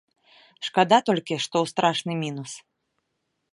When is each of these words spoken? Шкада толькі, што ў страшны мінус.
Шкада 0.69 0.99
толькі, 1.09 1.35
што 1.45 1.55
ў 1.63 1.73
страшны 1.73 2.13
мінус. 2.25 2.51